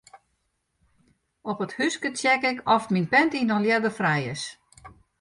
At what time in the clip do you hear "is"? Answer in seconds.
4.33-4.43